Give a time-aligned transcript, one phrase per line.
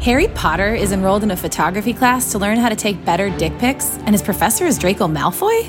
[0.00, 3.56] Harry Potter is enrolled in a photography class to learn how to take better dick
[3.58, 5.64] pics, and his professor is Draco Malfoy?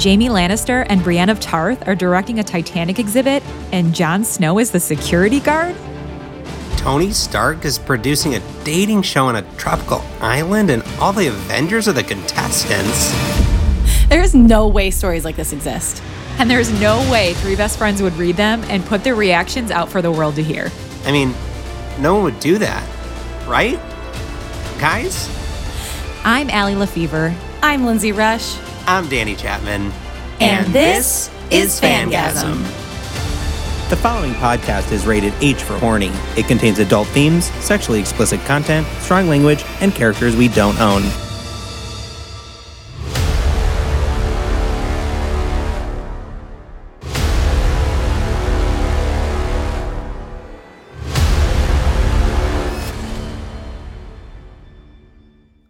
[0.00, 3.42] Jaime Lannister and Brienne of Tarth are directing a Titanic exhibit,
[3.72, 5.74] and Jon Snow is the security guard?
[6.76, 11.88] Tony Stark is producing a dating show on a tropical island, and all the Avengers
[11.88, 13.12] are the contestants.
[14.08, 16.02] There is no way stories like this exist.
[16.38, 19.90] And there's no way three best friends would read them and put their reactions out
[19.90, 20.70] for the world to hear.
[21.04, 21.34] I mean,
[21.98, 22.82] no one would do that,
[23.52, 23.78] right?
[24.80, 25.28] Guys?
[26.24, 27.34] I'm Allie Lefevre.
[27.62, 28.56] I'm Lindsay Rush.
[28.86, 29.92] I'm Danny Chapman.
[30.40, 32.62] And this is Fangasm.
[33.90, 36.10] The following podcast is rated H for horny.
[36.34, 41.02] It contains adult themes, sexually explicit content, strong language, and characters we don't own.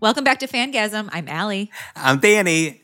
[0.02, 1.08] Welcome back to Fangasm.
[1.12, 1.70] I'm Allie.
[1.94, 2.82] I'm Danny.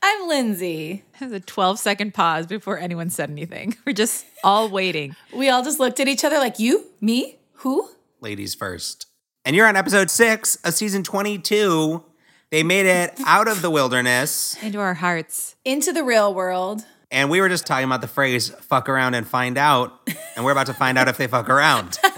[0.00, 1.02] I'm Lindsay.
[1.18, 3.76] There's a 12 second pause before anyone said anything.
[3.84, 5.16] We're just all waiting.
[5.34, 6.86] We all just looked at each other like, you?
[7.00, 7.40] Me?
[7.54, 7.88] Who?
[8.20, 9.06] Ladies first.
[9.44, 12.04] And you're on episode six of season 22.
[12.52, 14.56] They made it out of the wilderness.
[14.62, 15.56] Into our hearts.
[15.64, 16.84] Into the real world.
[17.10, 20.08] And we were just talking about the phrase fuck around and find out.
[20.36, 21.98] And we're about to find out if they fuck around.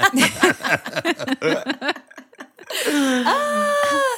[2.84, 4.16] Ah!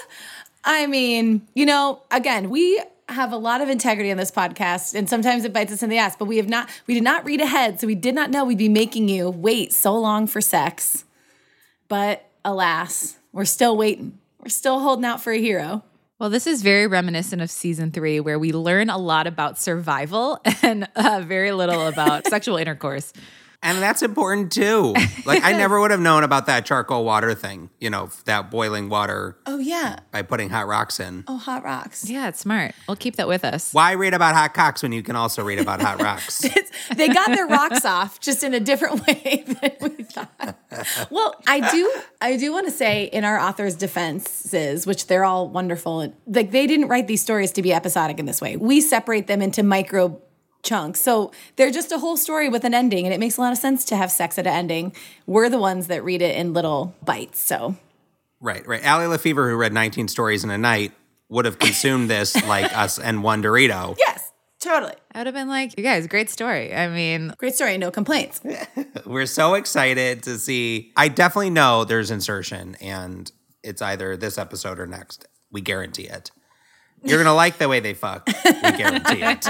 [0.64, 5.08] I mean, you know, again, we have a lot of integrity on this podcast and
[5.08, 7.40] sometimes it bites us in the ass, but we have not we did not read
[7.40, 11.04] ahead, so we did not know we'd be making you wait so long for sex.
[11.88, 14.18] But alas, we're still waiting.
[14.40, 15.82] We're still holding out for a hero.
[16.18, 20.40] Well, this is very reminiscent of season three, where we learn a lot about survival
[20.62, 23.12] and uh, very little about sexual intercourse.
[23.64, 24.94] And that's important too.
[25.24, 28.90] Like I never would have known about that charcoal water thing, you know, that boiling
[28.90, 30.00] water Oh yeah.
[30.12, 31.24] by putting hot rocks in.
[31.26, 32.08] Oh, hot rocks.
[32.08, 32.74] Yeah, it's smart.
[32.86, 33.72] We'll keep that with us.
[33.72, 36.44] Why read about hot cocks when you can also read about hot rocks?
[36.56, 39.44] It's, they got their rocks off just in a different way
[39.80, 40.58] than we thought.
[41.10, 45.48] Well, I do I do want to say in our authors' defenses, which they're all
[45.48, 48.56] wonderful, and like they didn't write these stories to be episodic in this way.
[48.56, 50.20] We separate them into micro
[50.64, 51.00] chunks.
[51.00, 53.58] So they're just a whole story with an ending, and it makes a lot of
[53.58, 54.92] sense to have sex at an ending.
[55.26, 57.40] We're the ones that read it in little bites.
[57.40, 57.76] So
[58.40, 58.82] right, right.
[58.84, 60.92] Allie Lefevre, who read 19 stories in a night,
[61.28, 63.94] would have consumed this like us and one Dorito.
[63.98, 64.94] yes, totally.
[65.14, 66.74] I would have been like, you guys, great story.
[66.74, 68.40] I mean, Great story, no complaints.
[69.06, 70.92] We're so excited to see.
[70.96, 73.30] I definitely know there's insertion, and
[73.62, 75.26] it's either this episode or next.
[75.50, 76.30] We guarantee it.
[77.04, 78.26] You're gonna like the way they fuck.
[78.26, 78.32] We
[78.72, 79.46] guarantee it.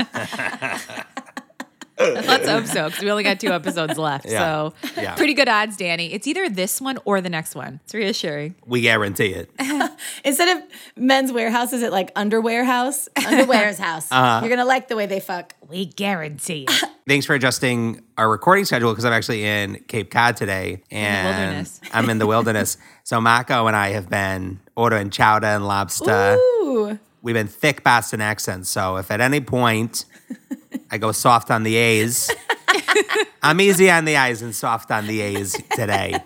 [1.97, 4.27] let's hope so, because we only got two episodes left.
[4.27, 4.39] Yeah.
[4.41, 5.15] So, Yeah.
[5.15, 6.13] pretty good odds, Danny.
[6.13, 7.79] It's either this one or the next one.
[7.85, 8.57] It's reassuring.
[8.67, 9.49] We guarantee it.
[10.25, 10.65] Instead of
[10.97, 13.09] Men's Wearhouse, is it like underwear house?
[13.25, 14.09] Underwear's house.
[14.11, 15.55] You're gonna like the way they fuck.
[15.69, 16.85] We guarantee it.
[17.07, 21.81] Thanks for adjusting our recording schedule because I'm actually in Cape Cod today, and wilderness.
[21.93, 22.77] I'm in the wilderness.
[23.05, 26.35] So Mako and I have been ordering chowder and lobster.
[26.41, 26.99] Ooh.
[27.25, 28.69] We've been thick Boston accents.
[28.69, 30.05] So if at any point
[30.91, 32.31] I go soft on the A's,
[33.43, 36.23] I'm easy on the I's and soft on the A's today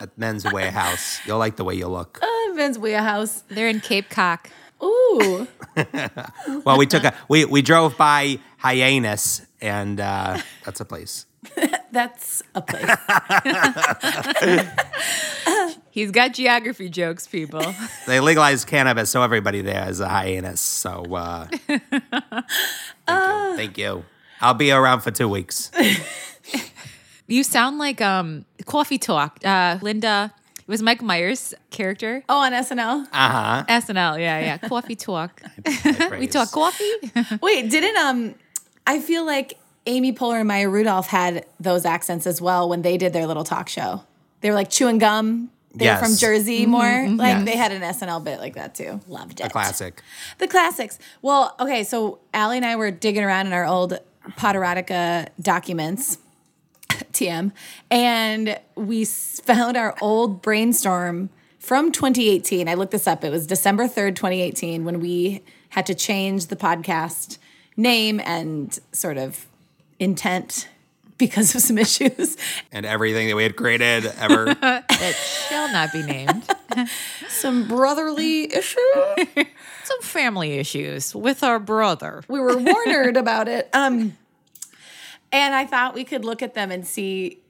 [0.00, 1.24] at Men's Wearhouse.
[1.26, 2.20] You'll like the way you look.
[2.22, 3.42] Uh, Men's Wearhouse.
[3.50, 4.48] They're in Cape Cock.
[4.82, 5.46] Ooh.
[6.64, 11.26] Well, we took a we we drove by Hyannis, and uh, that's a place.
[11.90, 12.88] That's a place.
[15.94, 17.62] He's got geography jokes, people.
[18.08, 20.58] They legalized cannabis, so everybody there is a hyenas.
[20.58, 21.82] So uh, thank,
[23.08, 23.56] you.
[23.56, 24.04] thank you.
[24.40, 25.70] I'll be around for two weeks.
[27.28, 29.38] you sound like um Coffee Talk.
[29.44, 32.24] Uh, Linda, it was Mike Myers' character.
[32.28, 33.06] oh, on SNL.
[33.12, 33.64] Uh huh.
[33.68, 34.58] SNL, yeah, yeah.
[34.58, 35.42] Coffee Talk.
[36.18, 36.90] we talk coffee.
[37.40, 38.34] Wait, didn't um?
[38.84, 42.98] I feel like Amy Poehler and Maya Rudolph had those accents as well when they
[42.98, 44.02] did their little talk show.
[44.40, 45.50] They were like chewing gum.
[45.74, 45.78] Mm-hmm, mm-hmm.
[45.78, 46.00] They Yes.
[46.00, 46.82] were from Jersey more.
[47.08, 47.44] Like Yes.
[47.44, 49.00] they had an SNL bit like that too.
[49.08, 49.46] Loved it.
[49.46, 50.02] A classic.
[50.38, 50.98] The classics.
[51.22, 53.98] Well, okay, so Allie and I were digging around in our old
[54.38, 56.18] Potterotica documents,
[57.12, 57.52] TM,
[57.90, 61.28] and we found our old brainstorm
[61.58, 62.68] from 2018.
[62.68, 63.24] I looked this up.
[63.24, 67.38] It was December 3rd, 2018, when we had to change the podcast
[67.76, 69.46] name and sort of
[69.98, 70.68] intent
[71.18, 72.36] because of some issues.
[72.72, 74.56] And everything that we had created ever.
[75.06, 76.48] It shall not be named.
[77.28, 78.78] some brotherly issues.
[79.84, 82.22] Some family issues with our brother.
[82.28, 83.68] we were warned about it.
[83.74, 84.16] Um,
[85.30, 87.40] and I thought we could look at them and see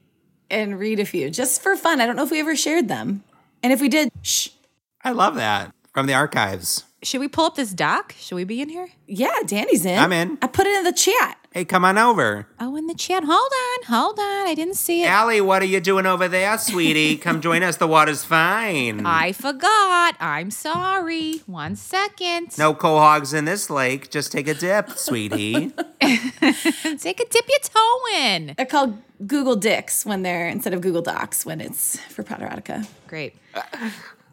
[0.49, 2.01] and read a few just for fun.
[2.01, 3.23] I don't know if we ever shared them.
[3.63, 4.49] And if we did, shh.
[5.03, 6.84] I love that from the archives.
[7.05, 8.15] Should we pull up this doc?
[8.17, 8.89] Should we be in here?
[9.05, 9.99] Yeah, Danny's in.
[9.99, 10.39] I'm in.
[10.41, 11.37] I put it in the chat.
[11.51, 12.47] Hey, come on over.
[12.59, 13.23] Oh, in the chat.
[13.23, 13.83] Hold on.
[13.85, 14.47] Hold on.
[14.47, 15.07] I didn't see it.
[15.07, 17.15] Allie, what are you doing over there, sweetie?
[17.17, 17.77] Come join us.
[17.77, 19.05] The water's fine.
[19.05, 20.15] I forgot.
[20.19, 21.43] I'm sorry.
[21.45, 22.57] One second.
[22.57, 24.09] No quahogs in this lake.
[24.09, 25.71] Just take a dip, sweetie.
[26.01, 28.53] Take a dip your toe in.
[28.57, 32.87] They're called Google Dicks when they're instead of Google Docs when it's for Potterotica.
[33.07, 33.35] Great.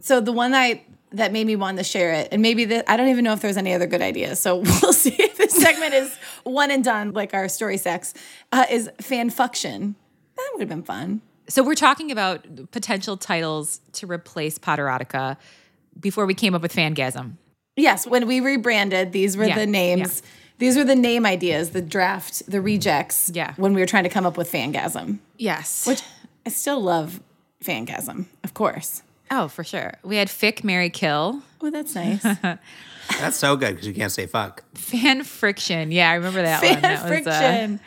[0.01, 0.83] So the one I
[1.14, 3.41] that made me want to share it, and maybe the, I don't even know if
[3.41, 4.41] there's any other good ideas.
[4.41, 6.14] So we'll see if this segment is
[6.44, 8.14] one and done, like our story sex,
[8.53, 9.94] uh, is fanfuction.
[10.37, 11.20] That would have been fun.
[11.49, 15.37] So we're talking about potential titles to replace Potterotica
[15.99, 17.37] before we came up with Fangasm.
[17.76, 20.23] Yes, when we rebranded, these were Yeah, the names.
[20.58, 23.31] These were the name ideas, the draft, the rejects.
[23.35, 23.55] Yeah.
[23.56, 25.87] When we were trying to come up with Fangasm, Yes.
[25.87, 26.03] which
[26.47, 27.20] I still love
[27.65, 29.03] Fangasm, of course.
[29.32, 29.94] Oh, for sure.
[30.05, 31.43] We had Fick, Mary, Kill.
[31.61, 32.23] Oh, that's nice.
[33.19, 34.62] That's so good because you can't say fuck.
[34.75, 35.90] Fan Friction.
[35.90, 36.73] Yeah, I remember that one.
[36.73, 37.79] Fan That was, uh,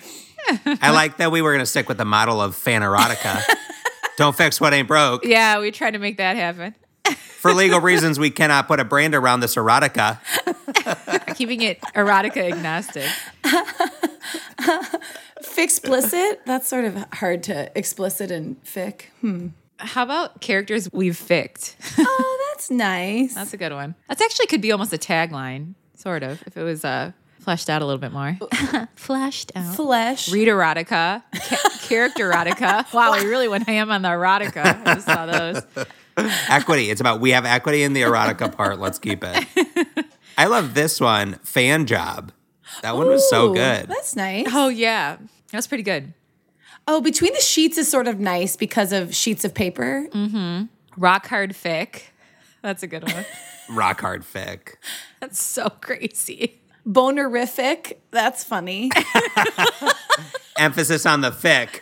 [0.51, 0.79] friction.
[0.81, 3.41] I like that we were going to stick with the model of fan erotica.
[4.17, 5.25] Don't fix what ain't broke.
[5.25, 6.75] yeah, we tried to make that happen.
[7.17, 10.19] For legal reasons, we cannot put a brand around this erotica.
[11.35, 13.09] Keeping it erotica agnostic.
[15.43, 16.39] Fixplicit.
[16.45, 19.03] That's sort of hard to explicit and fic.
[19.21, 19.47] Hmm.
[19.77, 21.75] How about characters we've ficked?
[21.97, 23.33] Oh, that's nice.
[23.35, 23.95] That's a good one.
[24.07, 27.11] That's actually could be almost a tagline, sort of, if it was uh,
[27.41, 28.37] fleshed out a little bit more.
[28.95, 29.75] fleshed out.
[29.75, 30.31] Flesh.
[30.31, 32.85] Read erotica, ca- character erotica.
[32.93, 34.63] Wow, we really went ham on the erotica.
[34.85, 35.61] I just saw those.
[36.49, 36.89] Equity.
[36.89, 38.79] It's about we have equity in the erotica part.
[38.79, 39.45] Let's keep it.
[40.37, 42.31] I love this one, fan job.
[42.81, 43.87] That one was so Ooh, good.
[43.89, 44.47] That's nice.
[44.49, 45.17] Oh yeah,
[45.51, 46.13] that's pretty good.
[46.87, 50.07] Oh, between the sheets is sort of nice because of sheets of paper.
[50.11, 50.65] Mm-hmm.
[50.97, 52.03] Rock hard fic.
[52.61, 53.25] That's a good one.
[53.69, 54.75] Rock hard fic.
[55.19, 56.61] That's so crazy.
[56.87, 57.97] Bonerific.
[58.11, 58.91] That's funny.
[60.57, 61.81] Emphasis on the fic.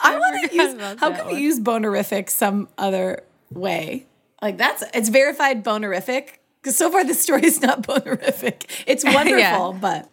[0.00, 0.80] I want to use.
[0.80, 1.34] How that can one.
[1.34, 4.06] we use bonerific some other way?
[4.40, 6.38] Like that's it's verified bonerific.
[6.66, 8.64] Because so far the story is not bonerific.
[8.88, 10.10] It's wonderful, but?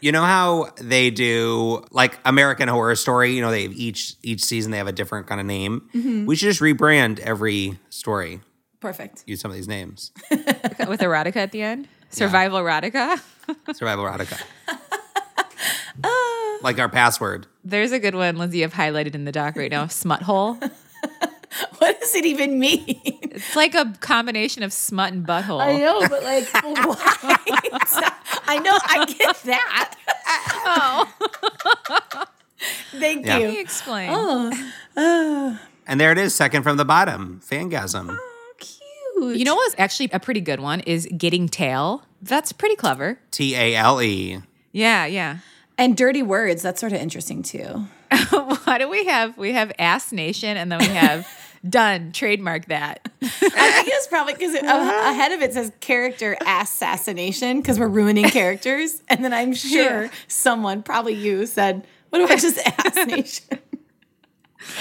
[0.00, 3.32] You know how they do like American Horror Story?
[3.32, 5.88] You know, they have each each season they have a different kind of name.
[5.94, 6.26] Mm-hmm.
[6.26, 8.40] We should just rebrand every story.
[8.80, 9.24] perfect.
[9.26, 10.12] Use some of these names.
[10.30, 11.88] With erotica at the end.
[12.10, 13.18] Survival erotica.
[13.72, 14.38] Survival erotica.
[16.60, 17.46] like our password.
[17.64, 18.62] There's a good one, Lindsay.
[18.62, 19.86] I've highlighted in the doc right now.
[19.86, 20.58] Smut hole.
[21.78, 23.00] What does it even mean?
[23.22, 25.60] It's like a combination of smut and butthole.
[25.60, 28.12] I know, but like, why?
[28.46, 29.94] I know, I get that.
[30.66, 32.24] Oh,
[32.92, 33.38] Thank Yeah.
[33.38, 33.60] let me you.
[33.60, 34.10] explain.
[34.12, 35.58] Oh.
[35.86, 37.40] And there it is, second from the bottom.
[37.48, 38.08] Fangasm.
[38.20, 39.36] Oh, cute.
[39.36, 42.02] You know what's actually a pretty good one is getting tail.
[42.20, 43.18] That's pretty clever.
[43.30, 44.40] T A L E.
[44.72, 45.38] Yeah, yeah.
[45.78, 46.62] and dirty words.
[46.62, 47.86] That's sort of interesting too.
[48.64, 49.36] What do we have?
[49.36, 51.26] We have Ass Nation, and then we have
[51.68, 52.12] done.
[52.12, 53.08] Trademark that.
[53.22, 54.60] I think it's probably because uh,
[55.10, 60.10] ahead of it says character assassination because we're ruining characters, and then I'm sure Yeah.
[60.28, 63.58] someone, probably you, said, "What about just ass nation?"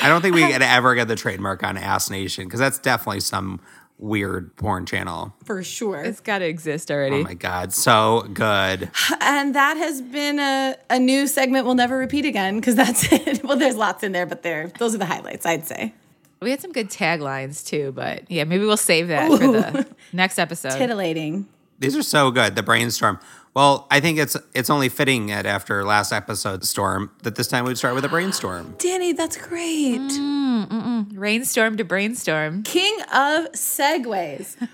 [0.01, 3.21] I don't think we could ever get the trademark on Ass Nation because that's definitely
[3.21, 3.61] some
[3.99, 5.33] weird porn channel.
[5.43, 6.01] For sure.
[6.03, 7.17] It's got to exist already.
[7.17, 7.73] Oh my God.
[7.73, 8.91] So good.
[9.21, 13.43] and that has been a, a new segment we'll never repeat again because that's it.
[13.43, 15.93] Well, there's lots in there, but there those are the highlights, I'd say.
[16.41, 20.37] we had some good taglines too, but yeah, maybe we'll save that for the next
[20.37, 20.77] episode.
[20.77, 21.47] Titillating.
[21.79, 22.55] These are so good.
[22.55, 23.19] The brainstorm.
[23.53, 27.65] Well, I think it's it's only fitting that after last episode storm that this time
[27.65, 28.75] we'd start with a brainstorm.
[28.77, 29.99] Danny, that's great.
[29.99, 30.96] Mm, mm, mm.
[31.17, 32.63] Rainstorm to brainstorm.
[32.63, 34.55] King of segues.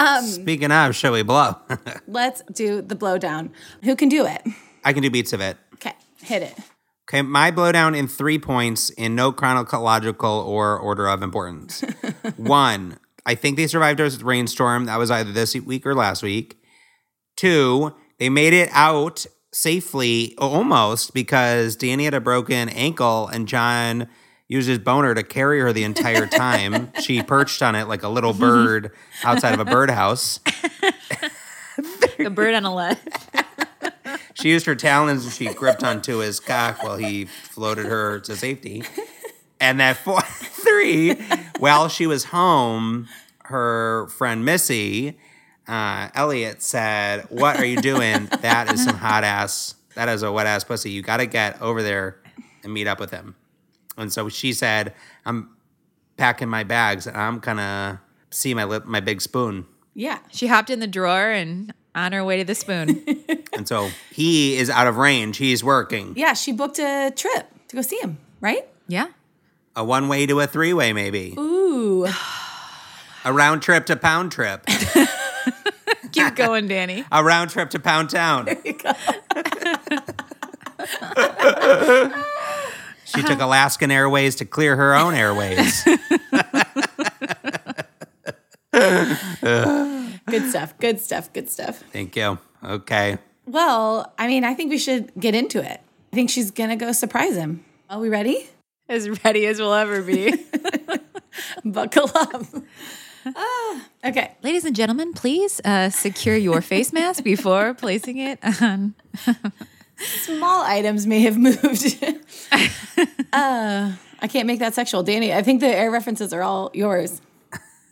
[0.00, 1.56] Um, Speaking of, shall we blow?
[2.06, 3.50] Let's do the blowdown.
[3.82, 4.42] Who can do it?
[4.84, 5.56] I can do beats of it.
[5.74, 6.54] Okay, hit it.
[7.08, 11.80] Okay, my blowdown in three points in no chronological or order of importance.
[12.36, 14.84] One, I think they survived a rainstorm.
[14.84, 16.62] That was either this week or last week.
[17.36, 24.08] Two, they made it out safely almost because Danny had a broken ankle and John
[24.48, 26.90] used his boner to carry her the entire time.
[27.00, 28.90] she perched on it like a little bird
[29.22, 30.40] outside of a birdhouse.
[32.18, 32.98] The bird on a ledge.
[34.34, 38.34] She used her talons and she gripped onto his cock while he floated her to
[38.34, 38.82] safety.
[39.60, 41.14] And that four, three,
[41.58, 43.08] while she was home,
[43.44, 45.18] her friend Missy,
[45.68, 48.26] uh, Elliot said, "What are you doing?
[48.40, 49.74] That is some hot ass.
[49.94, 50.90] That is a wet ass pussy.
[50.90, 52.20] You got to get over there
[52.64, 53.36] and meet up with him."
[53.98, 54.94] And so she said,
[55.26, 55.50] "I'm
[56.16, 58.00] packing my bags, and I'm gonna
[58.30, 59.66] see my lip, my big spoon.
[59.94, 60.18] Yeah.
[60.30, 63.04] She hopped in the drawer and on her way to the spoon.
[63.58, 65.38] And so he is out of range.
[65.38, 66.12] He's working.
[66.14, 68.68] Yeah, she booked a trip to go see him, right?
[68.86, 69.08] yeah.
[69.74, 71.34] A one way to a three way, maybe.
[71.36, 72.06] Ooh.
[73.24, 74.64] A round trip to Pound Trip.
[76.12, 77.04] Keep going, Danny.
[77.12, 78.48] a round trip to Pound Town.
[83.14, 85.84] She took Alaskan Airways to clear her own airways.
[90.28, 90.78] Good stuff.
[90.78, 91.32] Good stuff.
[91.32, 91.82] Good stuff.
[91.92, 92.38] Thank you.
[92.62, 93.18] Okay.
[93.46, 95.80] Well, I mean, I think we should get into it.
[96.12, 97.64] I think she's going to go surprise him.
[97.88, 98.48] Are we ready?
[98.88, 100.34] As ready as we'll ever be.
[101.64, 102.44] Buckle up.
[103.26, 104.32] Ah, okay.
[104.42, 108.94] Ladies and gentlemen, please uh, secure your face mask before placing it on.
[109.96, 112.02] Small items may have moved.
[113.32, 115.02] Uh, I can't make that sexual.
[115.02, 117.20] Danny, I think the air references are all yours.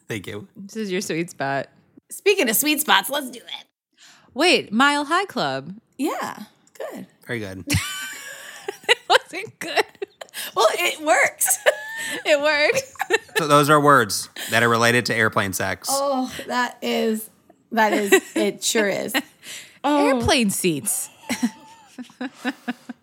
[0.08, 0.46] Thank you.
[0.56, 1.68] This is your sweet spot.
[2.10, 3.66] Speaking of sweet spots, let's do it.
[4.34, 5.74] Wait, Mile High Club.
[5.98, 6.44] Yeah,
[6.78, 7.06] good.
[7.26, 7.64] Very good.
[8.88, 9.84] It wasn't good.
[10.54, 11.58] Well, it works.
[12.24, 12.84] It worked.
[13.36, 15.88] so those are words that are related to airplane sex.
[15.90, 17.28] oh, that is,
[17.72, 19.12] that is, it sure is.
[19.84, 21.08] Airplane seats.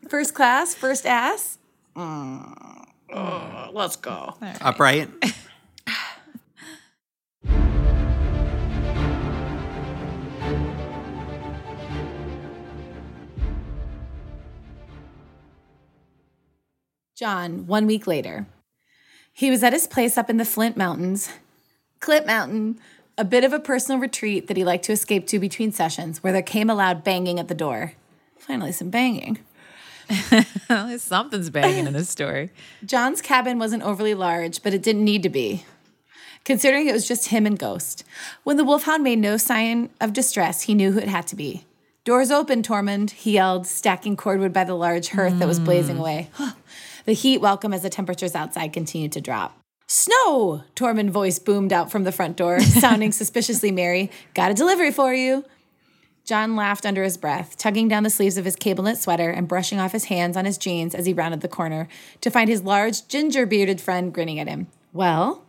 [0.08, 1.58] First class, first ass.
[1.96, 2.86] Mm.
[3.14, 4.36] Oh, let's go.
[4.62, 5.10] Upright.
[17.16, 18.48] John, one week later.
[19.32, 21.30] He was at his place up in the Flint Mountains,
[22.00, 22.80] Clip Mountain,
[23.18, 26.34] a bit of a personal retreat that he liked to escape to between sessions, where
[26.34, 27.94] there came a loud banging at the door.
[28.38, 29.40] Finally, some banging.
[30.98, 32.52] Something's banging in this story.
[32.86, 35.66] John's cabin wasn't overly large, but it didn't need to be,
[36.44, 38.04] considering it was just him and Ghost.
[38.44, 41.66] When the wolfhound made no sign of distress, he knew who it had to be.
[42.04, 45.66] Doors open, Tormund, he yelled, stacking cordwood by the large hearth that was hmm.
[45.66, 46.30] blazing away.
[47.06, 49.58] the heat welcome as the temperatures outside continued to drop.
[49.88, 50.64] Snow!
[50.76, 54.12] Tormund's voice boomed out from the front door, sounding suspiciously merry.
[54.34, 55.46] Got a delivery for you.
[56.26, 59.48] John laughed under his breath, tugging down the sleeves of his cable knit sweater and
[59.48, 61.90] brushing off his hands on his jeans as he rounded the corner
[62.22, 64.68] to find his large, ginger bearded friend grinning at him.
[64.94, 65.44] Well?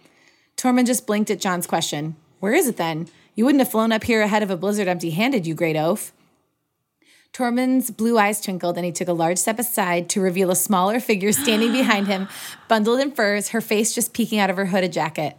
[0.57, 2.16] Tormund just blinked at John's question.
[2.40, 3.09] Where is it then?
[3.37, 6.12] You wouldn't have flown up here ahead of a blizzard empty handed, you great oaf.
[7.33, 11.00] Tormund's blue eyes twinkled and he took a large step aside to reveal a smaller
[11.00, 12.28] figure standing behind him,
[12.69, 15.37] bundled in furs, her face just peeking out of her hooded jacket.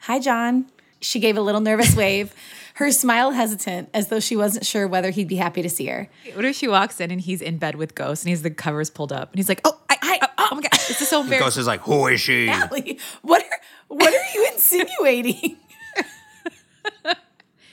[0.00, 0.66] Hi, John.
[1.00, 2.34] She gave a little nervous wave,
[2.80, 6.08] her smile hesitant, as though she wasn't sure whether he'd be happy to see her.
[6.34, 8.88] What if she walks in and he's in bed with Ghost and he's the covers
[8.88, 11.20] pulled up and he's like, oh, I, I, oh, oh my God, this is so
[11.20, 11.46] embarrassing.
[11.46, 12.48] Ghost is like, who is she?
[12.48, 13.58] Allie, what are
[13.88, 15.56] what are you insinuating?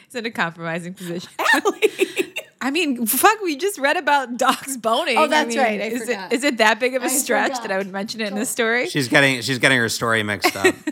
[0.06, 1.30] He's in a compromising position.
[1.54, 2.34] Allie.
[2.62, 5.18] I mean, fuck, we just read about dogs boning.
[5.18, 6.34] Oh, that's mean, right, I is, forgot.
[6.34, 7.62] it, is it that big of a I stretch forgot.
[7.64, 8.90] that I would mention it in the story?
[8.90, 10.76] She's getting she's getting her story mixed up.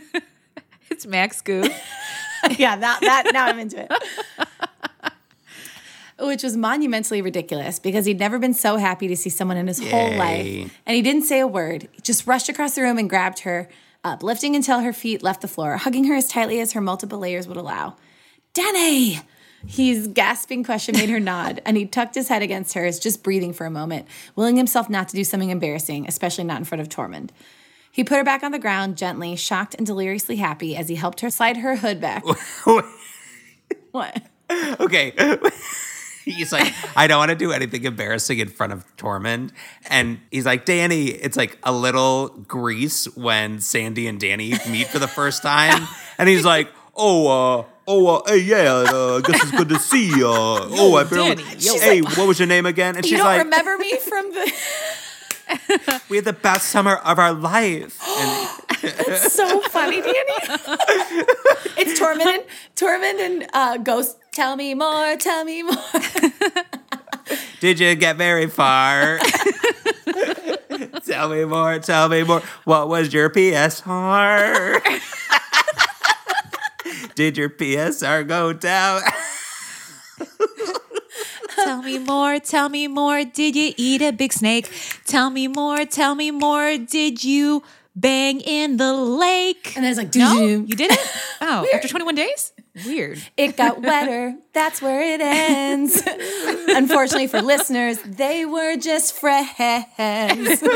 [0.88, 1.68] It's Max Goof.
[2.58, 3.92] yeah, that that now I'm into it.
[6.18, 9.78] Which was monumentally ridiculous because he'd never been so happy to see someone in his
[9.78, 10.46] whole life.
[10.86, 11.88] And he didn't say a word.
[11.92, 13.68] He just rushed across the room and grabbed her
[14.02, 17.18] up, lifting until her feet left the floor, hugging her as tightly as her multiple
[17.18, 17.96] layers would allow.
[18.54, 19.20] Danny!
[19.66, 23.52] His gasping question made her nod, and he tucked his head against hers, just breathing
[23.52, 26.88] for a moment, willing himself not to do something embarrassing, especially not in front of
[26.88, 27.30] Tormund.
[27.96, 31.20] He put her back on the ground gently, shocked and deliriously happy as he helped
[31.22, 32.22] her slide her hood back.
[33.90, 34.22] what?
[34.78, 35.14] okay.
[36.26, 39.52] He's like, I don't want to do anything embarrassing in front of Tormund.
[39.88, 44.98] And he's like, Danny, it's like a little grease when Sandy and Danny meet for
[44.98, 45.88] the first time.
[46.18, 47.28] And he's like, oh,
[47.60, 50.26] uh, oh, uh, hey, yeah, uh, I guess it's good to see you.
[50.26, 51.74] Uh, oh, I barely, Danny, yo.
[51.78, 52.96] hey, what was your name again?
[52.96, 54.52] And You she's don't like, remember me from the.
[56.08, 58.00] we had the best summer of our life.
[58.82, 60.14] And It's so funny, Danny.
[61.78, 62.44] it's Tormund and
[62.76, 64.18] Tormund and uh, Ghost.
[64.32, 65.16] Tell me more.
[65.16, 65.74] Tell me more.
[67.60, 69.18] did you get very far?
[71.06, 72.42] tell me more, tell me more.
[72.64, 74.82] What was your PSR?
[77.16, 79.00] Did your PSR go down?
[81.86, 83.24] Tell me more, tell me more.
[83.24, 84.68] Did you eat a big snake?
[85.04, 86.76] Tell me more, tell me more.
[86.76, 87.62] Did you
[87.94, 89.72] bang in the lake?
[89.76, 90.98] And then it's like, no, do you didn't?
[91.40, 92.52] Oh, after 21 days?
[92.84, 93.22] Weird.
[93.36, 94.34] It got wetter.
[94.52, 96.02] That's where it ends.
[96.68, 99.40] Unfortunately for listeners, they were just friends.
[100.62, 100.68] Woo!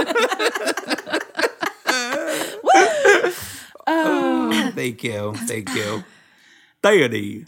[3.88, 5.34] Oh, thank you.
[5.34, 6.04] Thank you.
[6.84, 7.46] Deity.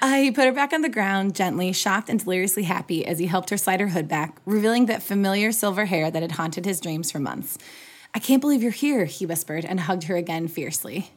[0.00, 3.26] Uh, he put her back on the ground gently, shocked and deliriously happy as he
[3.26, 6.80] helped her slide her hood back, revealing that familiar silver hair that had haunted his
[6.80, 7.58] dreams for months.
[8.14, 11.10] I can't believe you're here, he whispered and hugged her again fiercely.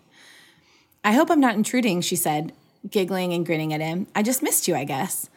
[1.03, 2.53] I hope I'm not intruding, she said,
[2.89, 4.07] giggling and grinning at him.
[4.15, 5.29] I just missed you, I guess.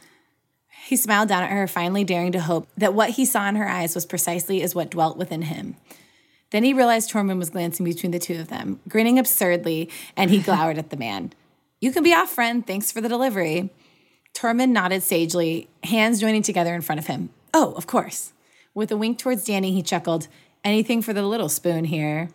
[0.86, 3.68] He smiled down at her, finally daring to hope that what he saw in her
[3.68, 5.76] eyes was precisely as what dwelt within him.
[6.50, 10.38] Then he realized Tormund was glancing between the two of them, grinning absurdly, and he
[10.42, 11.32] glowered at the man.
[11.84, 12.66] You can be off, friend.
[12.66, 13.68] Thanks for the delivery.
[14.32, 17.28] Tormund nodded sagely, hands joining together in front of him.
[17.52, 18.32] Oh, of course.
[18.72, 20.26] With a wink towards Danny, he chuckled,
[20.64, 22.30] Anything for the little spoon here.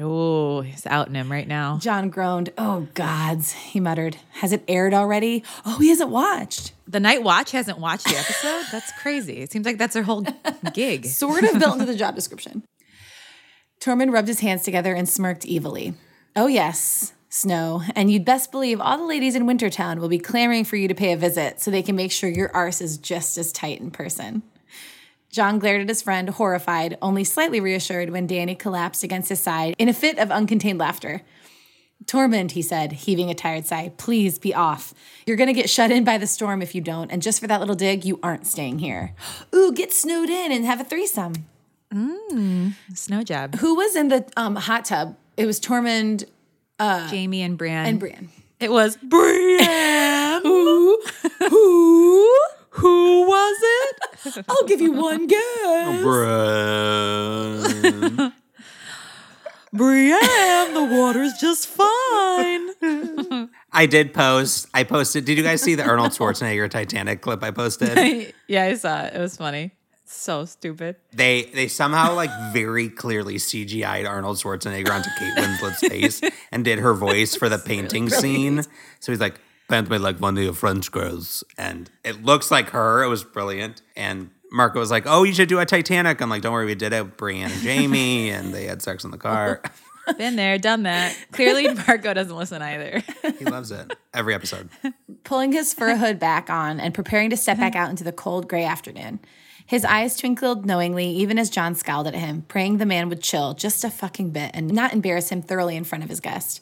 [0.00, 1.76] Oh, he's outing him right now.
[1.78, 2.54] John groaned.
[2.56, 4.16] Oh, gods, he muttered.
[4.30, 5.44] Has it aired already?
[5.66, 6.72] Oh, he hasn't watched.
[6.88, 8.64] The Night Watch hasn't watched the episode?
[8.72, 9.42] That's crazy.
[9.42, 10.24] It seems like that's their whole
[10.72, 11.04] gig.
[11.04, 12.62] Sort of built into the job description.
[13.78, 15.92] Tormund rubbed his hands together and smirked evilly.
[16.34, 20.64] Oh, yes, Snow, and you'd best believe all the ladies in Wintertown will be clamoring
[20.64, 23.38] for you to pay a visit so they can make sure your arse is just
[23.38, 24.42] as tight in person.
[25.30, 29.76] John glared at his friend, horrified, only slightly reassured when Danny collapsed against his side
[29.78, 31.22] in a fit of uncontained laughter.
[32.04, 34.92] Tormund, he said, heaving a tired sigh, please be off.
[35.24, 37.46] You're going to get shut in by the storm if you don't, and just for
[37.46, 39.14] that little dig, you aren't staying here.
[39.54, 41.46] Ooh, get snowed in and have a threesome.
[41.94, 43.54] Mmm, Snow job.
[43.56, 45.16] Who was in the um, hot tub?
[45.36, 46.24] It was Tormund
[46.80, 47.86] Uh, Jaime and Brian.
[47.86, 48.30] and Brian.
[48.58, 50.42] It was Brian.
[50.42, 51.02] Who?
[51.50, 52.38] Who?
[52.70, 54.44] Who was it?
[54.48, 55.40] I'll give you one guess.
[55.42, 56.00] Oh,
[57.62, 58.32] Brian.
[59.72, 63.48] Brienne, the water's just fine.
[63.72, 64.66] I did post.
[64.74, 65.24] I posted.
[65.26, 68.34] Did you guys see the Arnold Schwarzenegger Titanic clip I posted?
[68.48, 69.14] yeah, I saw it.
[69.14, 69.70] It was funny.
[70.12, 70.96] So stupid.
[71.12, 76.80] They they somehow like very clearly CGI'd Arnold Schwarzenegger onto Kate Winslet's face and did
[76.80, 78.62] her voice for the painting scene.
[78.98, 81.44] So he's like, paint me like one of your French girls.
[81.56, 83.04] And it looks like her.
[83.04, 83.82] It was brilliant.
[83.96, 86.20] And Marco was like, Oh, you should do a Titanic.
[86.20, 89.04] I'm like, Don't worry, we did it with Brienne and Jaime, and they had sex
[89.04, 89.62] in the car.
[90.18, 91.16] Been there, done that.
[91.30, 93.00] Clearly, Marco doesn't listen either.
[93.38, 93.96] he loves it.
[94.12, 94.68] Every episode.
[95.22, 98.48] Pulling his fur hood back on and preparing to step back out into the cold
[98.48, 99.20] gray afternoon.
[99.70, 103.54] His eyes twinkled knowingly, even as John scowled at him, praying the man would chill
[103.54, 106.60] just a fucking bit and not embarrass him thoroughly in front of his guest.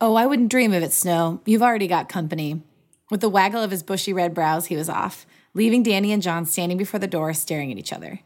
[0.00, 1.40] Oh, I wouldn't dream of it, Snow.
[1.44, 2.62] You've already got company.
[3.10, 6.46] With the waggle of his bushy red brows, he was off, leaving Danny and John
[6.46, 8.20] standing before the door, staring at each other.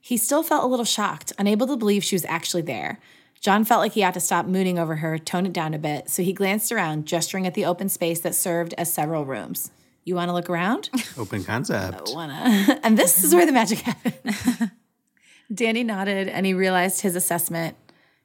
[0.00, 2.98] He still felt a little shocked, unable to believe she was actually there.
[3.42, 6.08] John felt like he ought to stop mooning over her, tone it down a bit,
[6.08, 9.70] so he glanced around, gesturing at the open space that served as several rooms.
[10.04, 10.90] You want to look around?
[11.18, 12.10] Open concept.
[12.10, 12.80] I wanna.
[12.82, 14.70] and this is where the magic happened.
[15.54, 17.76] Danny nodded and he realized his assessment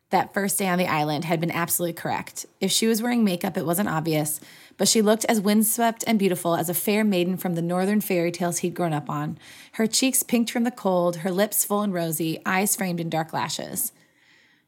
[0.09, 2.45] that first day on the island had been absolutely correct.
[2.59, 4.39] If she was wearing makeup, it wasn't obvious,
[4.77, 8.31] but she looked as windswept and beautiful as a fair maiden from the northern fairy
[8.31, 9.37] tales he'd grown up on.
[9.73, 13.33] Her cheeks pinked from the cold, her lips full and rosy, eyes framed in dark
[13.33, 13.91] lashes.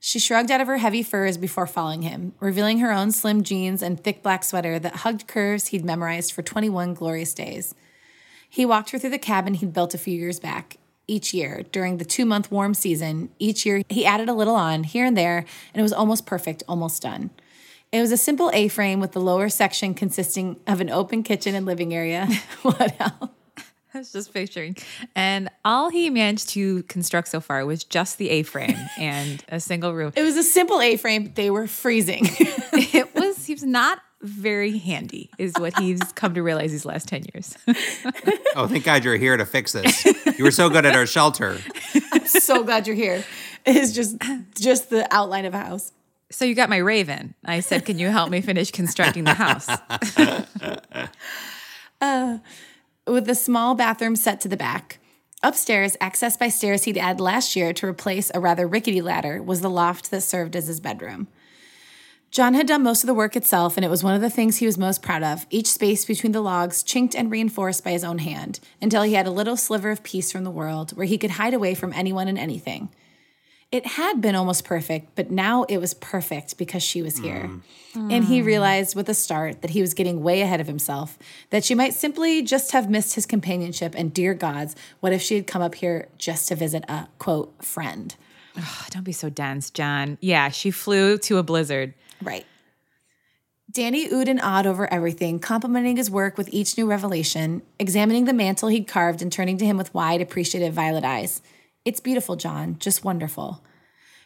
[0.03, 3.83] She shrugged out of her heavy furs before following him, revealing her own slim jeans
[3.83, 7.75] and thick black sweater that hugged curves he'd memorized for 21 glorious days.
[8.49, 10.77] He walked her through the cabin he'd built a few years back.
[11.05, 14.85] Each year, during the two month warm season, each year he added a little on
[14.85, 17.29] here and there, and it was almost perfect, almost done.
[17.91, 21.53] It was a simple A frame with the lower section consisting of an open kitchen
[21.53, 22.27] and living area.
[22.63, 23.29] what else?
[23.93, 24.77] I was just picturing.
[25.15, 29.59] And all he managed to construct so far was just the A frame and a
[29.59, 30.13] single room.
[30.15, 31.31] It was a simple A frame.
[31.35, 32.27] They were freezing.
[32.93, 37.07] It was, he was not very handy, is what he's come to realize these last
[37.07, 37.57] 10 years.
[38.55, 40.05] Oh, thank God you're here to fix this.
[40.37, 41.57] You were so good at our shelter.
[42.11, 43.23] I'm so glad you're here.
[43.65, 44.17] It is just
[44.59, 45.91] just the outline of a house.
[46.31, 47.33] so you got my raven.
[47.45, 49.67] I said, Can you help me finish constructing the house?
[52.01, 52.39] Uh,
[53.07, 54.99] with a small bathroom set to the back.
[55.43, 59.61] Upstairs, accessed by stairs he'd add last year to replace a rather rickety ladder, was
[59.61, 61.27] the loft that served as his bedroom.
[62.29, 64.57] John had done most of the work itself, and it was one of the things
[64.57, 68.03] he was most proud of, each space between the logs chinked and reinforced by his
[68.03, 71.17] own hand, until he had a little sliver of peace from the world where he
[71.17, 72.89] could hide away from anyone and anything.
[73.71, 77.49] It had been almost perfect, but now it was perfect because she was here.
[77.93, 78.11] Mm.
[78.11, 81.17] And he realized with a start that he was getting way ahead of himself,
[81.51, 83.95] that she might simply just have missed his companionship.
[83.95, 87.63] And dear gods, what if she had come up here just to visit a quote
[87.63, 88.13] friend?
[88.57, 90.17] Oh, don't be so dense, John.
[90.19, 91.93] Yeah, she flew to a blizzard.
[92.21, 92.45] Right.
[93.71, 98.33] Danny oohed and awed over everything, complimenting his work with each new revelation, examining the
[98.33, 101.41] mantle he'd carved and turning to him with wide, appreciative violet eyes.
[101.83, 103.63] It's beautiful, John, just wonderful.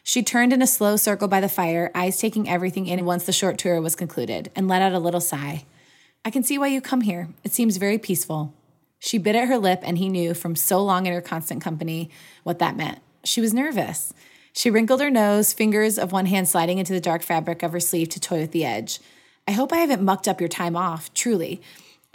[0.02, 3.32] She turned in a slow circle by the fire, eyes taking everything in once the
[3.32, 5.64] short tour was concluded, and let out a little sigh.
[6.22, 7.30] I can see why you come here.
[7.44, 8.52] It seems very peaceful.
[8.98, 12.10] She bit at her lip, and he knew from so long in her constant company
[12.42, 12.98] what that meant.
[13.24, 14.12] She was nervous.
[14.52, 17.80] She wrinkled her nose, fingers of one hand sliding into the dark fabric of her
[17.80, 19.00] sleeve to toy with the edge.
[19.48, 21.62] I hope I haven't mucked up your time off, truly.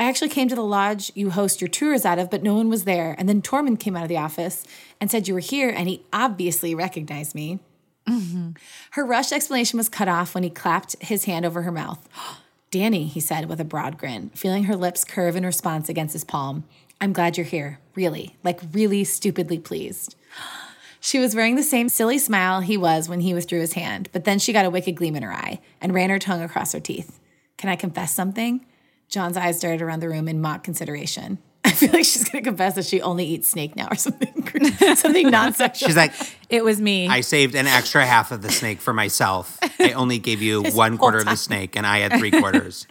[0.01, 2.69] I actually came to the lodge you host your tours out of, but no one
[2.69, 3.15] was there.
[3.19, 4.65] And then Tormund came out of the office
[4.99, 7.59] and said you were here, and he obviously recognized me.
[8.07, 8.53] Mm-hmm.
[8.93, 12.09] Her rushed explanation was cut off when he clapped his hand over her mouth.
[12.71, 16.23] Danny, he said with a broad grin, feeling her lips curve in response against his
[16.23, 16.63] palm.
[16.99, 20.15] I'm glad you're here, really, like really stupidly pleased.
[21.03, 24.23] She was wearing the same silly smile he was when he withdrew his hand, but
[24.23, 26.79] then she got a wicked gleam in her eye and ran her tongue across her
[26.79, 27.19] teeth.
[27.57, 28.63] Can I confess something?
[29.11, 31.37] John's eyes darted around the room in mock consideration.
[31.65, 34.47] I feel like she's going to confess that she only eats snake now or something,
[34.95, 35.87] something non-sexual.
[35.87, 36.13] She's like,
[36.49, 37.07] It was me.
[37.07, 39.59] I saved an extra half of the snake for myself.
[39.79, 42.87] I only gave you one quarter of the snake, and I had three quarters.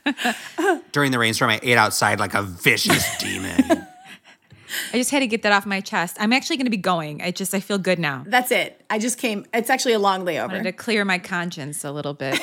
[0.92, 3.86] During the rainstorm, I ate outside like a vicious demon.
[4.92, 6.16] I just had to get that off my chest.
[6.20, 7.22] I'm actually going to be going.
[7.22, 8.24] I just I feel good now.
[8.26, 8.80] That's it.
[8.88, 9.46] I just came.
[9.52, 10.62] It's actually a long I wanted layover.
[10.64, 12.40] to clear my conscience a little bit.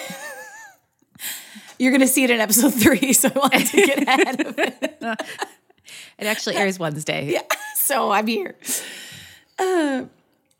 [1.79, 4.59] You're going to see it in episode three, so I wanted to get ahead of
[4.59, 5.21] it.
[6.19, 7.31] It actually airs Wednesday.
[7.31, 7.43] Yeah,
[7.75, 8.55] so I'm here.
[9.57, 10.05] Uh,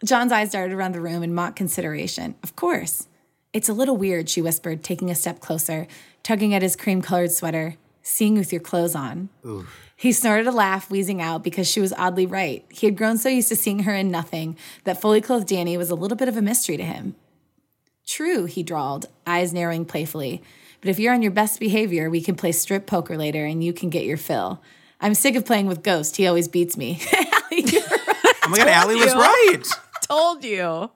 [0.06, 2.36] John's eyes darted around the room in mock consideration.
[2.44, 3.08] Of course.
[3.54, 5.88] It's a little weird, she whispered, taking a step closer,
[6.22, 9.30] tugging at his cream colored sweater, seeing with your clothes on.
[9.96, 12.64] He snorted a laugh, wheezing out because she was oddly right.
[12.70, 15.90] He had grown so used to seeing her in nothing that fully clothed Danny was
[15.90, 17.16] a little bit of a mystery to him.
[18.08, 20.42] True, he drawled, eyes narrowing playfully.
[20.82, 23.74] But if you're on your best behavior, we can play strip poker later and you
[23.74, 24.62] can get your fill.
[25.02, 26.16] I'm sick of playing with Ghost.
[26.16, 27.02] He always beats me.
[28.44, 29.20] Oh my God, Allie was you.
[29.20, 29.64] right.
[30.04, 30.64] Told you.
[30.64, 30.92] Oh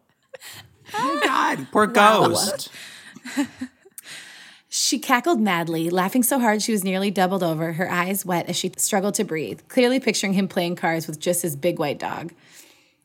[0.94, 2.70] my God, poor ghost.
[4.70, 8.56] She cackled madly, laughing so hard she was nearly doubled over, her eyes wet as
[8.56, 12.32] she struggled to breathe, clearly picturing him playing cards with just his big white dog.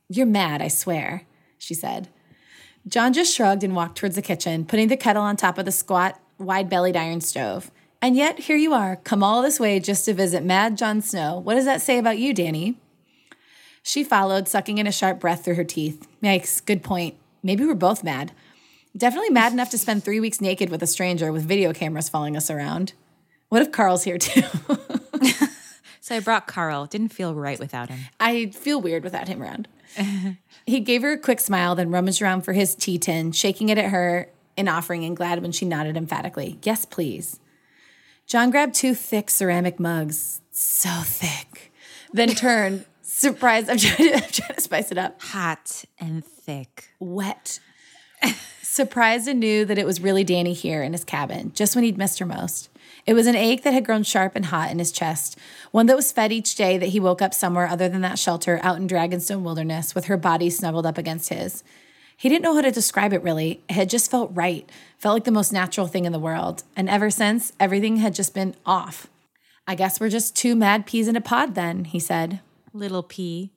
[0.08, 1.22] You're mad, I swear,
[1.58, 2.08] she said.
[2.88, 5.72] John just shrugged and walked towards the kitchen, putting the kettle on top of the
[5.72, 7.70] squat, wide bellied iron stove.
[8.01, 11.38] And yet, here you are, come all this way just to visit Mad John Snow.
[11.38, 12.77] What does that say about you, Danny?
[13.83, 16.07] She followed, sucking in a sharp breath through her teeth.
[16.22, 17.16] Yikes, good point.
[17.42, 18.33] Maybe we're both mad.
[18.96, 22.37] Definitely mad enough to spend three weeks naked with a stranger with video cameras following
[22.37, 22.92] us around.
[23.49, 24.42] What if Carl's here too?
[26.07, 26.87] So I brought Carl.
[26.87, 27.99] Didn't feel right without him.
[28.20, 29.66] I feel weird without him around.
[30.66, 33.79] he gave her a quick smile, then rummaged around for his tea tin, shaking it
[33.79, 36.59] at her in offering and glad when she nodded emphatically.
[36.62, 37.40] Yes, please.
[38.27, 41.72] John grabbed two thick ceramic mugs, so thick,
[42.12, 43.70] then turned, surprised.
[43.70, 45.20] I'm trying, to, I'm trying to spice it up.
[45.22, 46.90] Hot and thick.
[46.99, 47.61] Wet.
[48.62, 51.96] Surprised and knew that it was really Danny here in his cabin, just when he'd
[51.96, 52.68] missed her most.
[53.06, 55.38] It was an ache that had grown sharp and hot in his chest,
[55.70, 58.58] one that was fed each day that he woke up somewhere other than that shelter
[58.62, 61.62] out in Dragonstone Wilderness with her body snuggled up against his.
[62.16, 63.60] He didn't know how to describe it really.
[63.68, 66.64] It had just felt right, felt like the most natural thing in the world.
[66.74, 69.06] And ever since, everything had just been off.
[69.68, 72.40] I guess we're just two mad peas in a pod then, he said.
[72.72, 73.52] Little pea.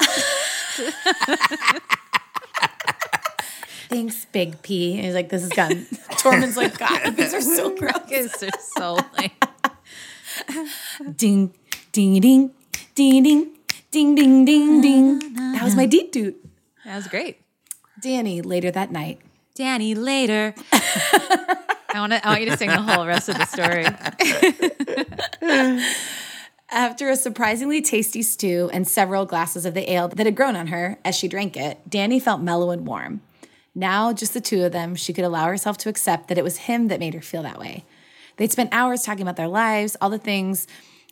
[3.92, 4.94] Thanks, Big P.
[4.94, 5.70] And he's like, this is gone.
[6.12, 7.92] Tormund's like, God, these are so gross.
[8.08, 9.32] Kids are so like
[11.16, 11.52] Ding,
[11.92, 12.52] ding, ding,
[12.94, 13.50] ding, ding,
[13.90, 15.18] ding, ding, ding, ding.
[15.52, 16.42] That was my deep doot.
[16.86, 17.42] That was great.
[18.00, 19.20] Danny, later that night.
[19.54, 20.54] Danny later.
[20.72, 22.26] I want to.
[22.26, 23.84] I want you to sing the whole rest of the story.
[26.70, 30.68] After a surprisingly tasty stew and several glasses of the ale that had grown on
[30.68, 33.20] her as she drank it, Danny felt mellow and warm.
[33.74, 36.58] Now, just the two of them, she could allow herself to accept that it was
[36.58, 37.84] him that made her feel that way.
[38.36, 40.66] They'd spent hours talking about their lives, all the things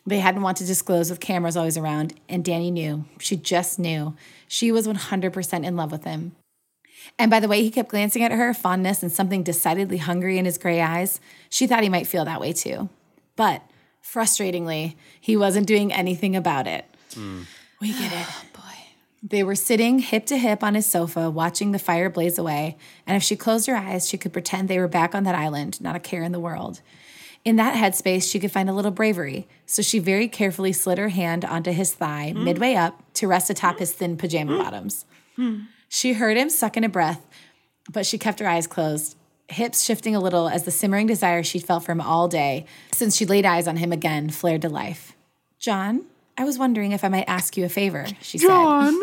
[0.05, 3.05] they hadn't wanted to disclose with cameras always around, and Danny knew.
[3.19, 4.15] She just knew.
[4.47, 6.35] She was 100% in love with him.
[7.17, 10.45] And by the way he kept glancing at her, fondness and something decidedly hungry in
[10.45, 11.19] his gray eyes,
[11.49, 12.89] she thought he might feel that way too.
[13.35, 13.63] But
[14.03, 16.85] frustratingly, he wasn't doing anything about it.
[17.11, 17.45] Mm.
[17.79, 18.27] We get it.
[19.23, 22.77] They were sitting hip to hip on his sofa, watching the fire blaze away.
[23.05, 25.79] And if she closed her eyes, she could pretend they were back on that island,
[25.79, 26.81] not a care in the world.
[27.43, 29.47] In that headspace, she could find a little bravery.
[29.65, 32.43] So she very carefully slid her hand onto his thigh, hmm.
[32.43, 34.59] midway up, to rest atop his thin pajama hmm.
[34.59, 35.05] bottoms.
[35.35, 35.59] Hmm.
[35.87, 37.25] She heard him suck in a breath,
[37.91, 39.17] but she kept her eyes closed,
[39.49, 43.15] hips shifting a little as the simmering desire she felt for him all day since
[43.15, 45.13] she laid eyes on him again flared to life.
[45.59, 46.05] John,
[46.37, 48.47] I was wondering if I might ask you a favor, she said.
[48.47, 48.93] John!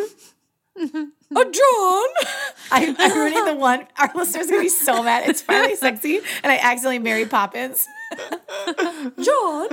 [1.34, 2.30] Oh, John.
[2.70, 3.86] I, I'm ruining the one.
[3.98, 5.28] Our listeners are going to be so mad.
[5.28, 6.16] It's finally sexy.
[6.42, 7.86] And I accidentally married Poppins.
[9.22, 9.68] John.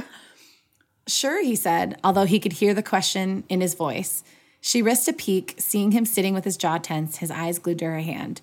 [1.08, 4.24] Sure, he said, although he could hear the question in his voice.
[4.60, 7.86] She risked a peek, seeing him sitting with his jaw tense, his eyes glued to
[7.86, 8.42] her hand.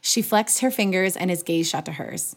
[0.00, 2.36] She flexed her fingers and his gaze shot to hers.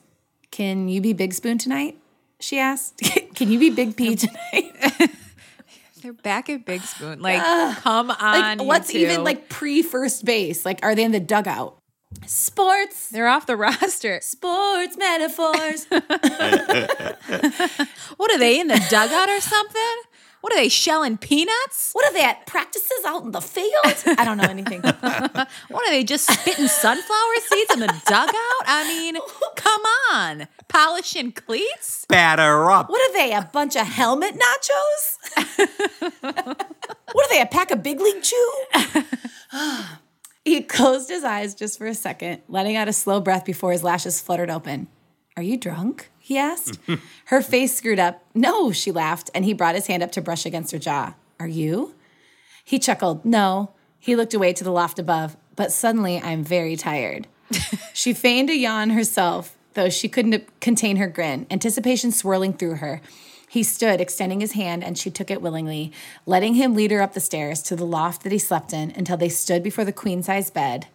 [0.51, 1.97] Can you be Big Spoon tonight?
[2.39, 3.01] She asked.
[3.35, 5.11] Can you be Big P tonight?
[6.01, 7.19] They're back at Big Spoon.
[7.21, 7.41] Like,
[7.81, 8.17] come on.
[8.19, 8.99] Like, you what's two.
[8.99, 10.65] even like pre first base?
[10.65, 11.79] Like, are they in the dugout?
[12.25, 14.19] Sports, They're off the roster.
[14.21, 15.86] sports metaphors.
[18.17, 19.95] What are they in the dugout or something?
[20.41, 21.91] What are they shelling peanuts?
[21.93, 23.73] what are they at practices out in the field?
[24.17, 24.82] I don't know anything.
[25.69, 28.34] What are they just spitting sunflower seeds in the dugout?
[28.65, 29.15] I mean,
[29.56, 30.47] come on.
[30.67, 32.06] Polishing cleats?
[32.08, 32.89] Batter up.
[32.89, 33.34] What are they?
[33.34, 35.17] A bunch of helmet nachos?
[37.12, 37.41] what are they?
[37.41, 38.54] A pack of big league chew?
[40.45, 43.84] he closed his eyes just for a second, letting out a slow breath before his
[43.84, 44.88] lashes fluttered open.
[45.36, 46.10] Are you drunk?
[46.27, 46.77] He asked.
[47.27, 48.21] her face screwed up.
[48.35, 51.13] No, she laughed, and he brought his hand up to brush against her jaw.
[51.39, 51.95] Are you?
[52.65, 53.23] He chuckled.
[53.23, 53.71] No.
[53.97, 57.27] He looked away to the loft above, but suddenly I'm very tired.
[57.93, 62.99] she feigned a yawn herself, though she couldn't contain her grin, anticipation swirling through her.
[63.47, 65.93] He stood, extending his hand, and she took it willingly,
[66.25, 69.15] letting him lead her up the stairs to the loft that he slept in until
[69.15, 70.87] they stood before the queen size bed.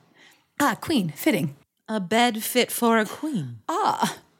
[0.61, 1.57] Ah, queen, fitting.
[1.89, 3.61] A bed fit for a queen.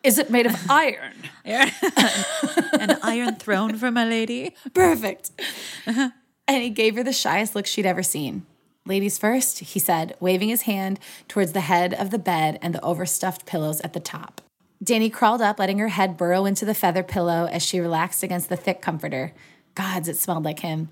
[0.03, 1.15] Is it made of iron?
[1.45, 4.55] An iron throne for my lady.
[4.75, 5.31] Perfect.
[5.85, 6.11] Uh-huh.
[6.47, 8.47] And he gave her the shyest look she'd ever seen.
[8.87, 12.85] Ladies first, he said, waving his hand towards the head of the bed and the
[12.85, 14.41] overstuffed pillows at the top.
[14.83, 18.49] Danny crawled up, letting her head burrow into the feather pillow as she relaxed against
[18.49, 19.33] the thick comforter.
[19.75, 20.89] Gods, it smelled like him.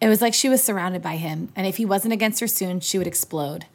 [0.00, 2.80] It was like she was surrounded by him, and if he wasn't against her soon,
[2.80, 3.66] she would explode.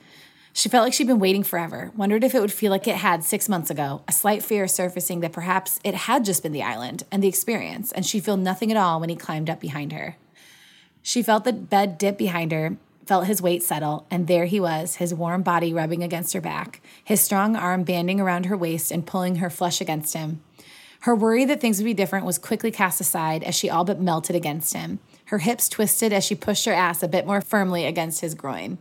[0.57, 3.23] She felt like she'd been waiting forever, wondered if it would feel like it had
[3.23, 7.03] six months ago, a slight fear surfacing that perhaps it had just been the island
[7.11, 10.15] and the experience, and she'd feel nothing at all when he climbed up behind her.
[11.03, 14.95] She felt the bed dip behind her, felt his weight settle, and there he was,
[14.95, 19.05] his warm body rubbing against her back, his strong arm banding around her waist and
[19.05, 20.41] pulling her flush against him.
[21.01, 24.01] Her worry that things would be different was quickly cast aside as she all but
[24.01, 24.97] melted against him.
[25.25, 28.79] Her hips twisted as she pushed her ass a bit more firmly against his groin.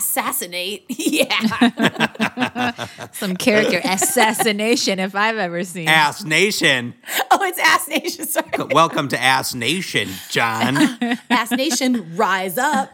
[0.00, 0.86] Assassinate.
[1.10, 2.86] Yeah.
[3.12, 5.88] Some character assassination if I've ever seen.
[5.88, 6.94] Ass Nation.
[7.30, 8.26] oh, it's Ass Nation.
[8.26, 8.48] Sorry.
[8.70, 10.76] Welcome to Ass Nation, John.
[11.30, 12.90] Ass Nation, rise up.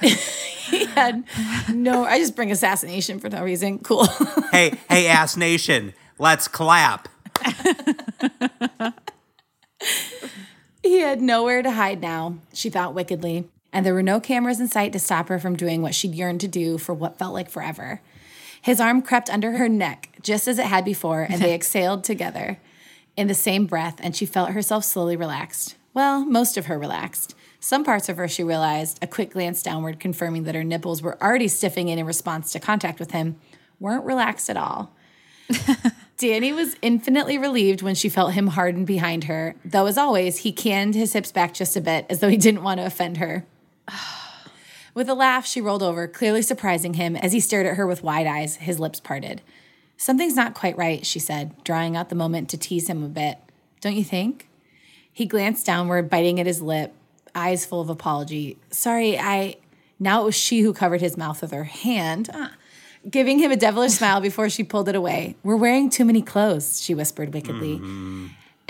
[0.00, 1.24] he had
[1.72, 3.78] no, I just bring assassination for no reason.
[3.78, 4.06] Cool.
[4.52, 7.08] hey, hey, Ass Nation, let's clap.
[10.82, 14.68] He had nowhere to hide now, she thought wickedly, and there were no cameras in
[14.68, 17.50] sight to stop her from doing what she'd yearned to do for what felt like
[17.50, 18.00] forever.
[18.62, 22.58] His arm crept under her neck, just as it had before, and they exhaled together
[23.16, 25.76] in the same breath, and she felt herself slowly relaxed.
[25.92, 27.34] Well, most of her relaxed.
[27.58, 31.22] Some parts of her, she realized, a quick glance downward confirming that her nipples were
[31.22, 33.36] already stiffing in in response to contact with him,
[33.78, 34.94] weren't relaxed at all.
[36.16, 40.52] Danny was infinitely relieved when she felt him harden behind her, though, as always, he
[40.52, 43.46] canned his hips back just a bit as though he didn't want to offend her.
[44.94, 48.02] With a laugh, she rolled over, clearly surprising him as he stared at her with
[48.02, 49.40] wide eyes, his lips parted.
[49.96, 53.38] Something's not quite right, she said, drawing out the moment to tease him a bit.
[53.80, 54.48] Don't you think?
[55.12, 56.94] He glanced downward, biting at his lip,
[57.34, 58.58] eyes full of apology.
[58.70, 59.56] Sorry, I.
[59.98, 62.30] Now it was she who covered his mouth with her hand.
[62.32, 62.54] Ah
[63.08, 65.36] giving him a devilish smile before she pulled it away.
[65.42, 67.80] We're wearing too many clothes, she whispered wickedly.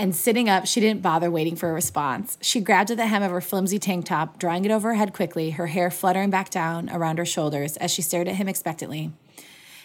[0.01, 2.39] And sitting up, she didn't bother waiting for a response.
[2.41, 5.13] She grabbed at the hem of her flimsy tank top, drawing it over her head
[5.13, 9.13] quickly, her hair fluttering back down around her shoulders as she stared at him expectantly.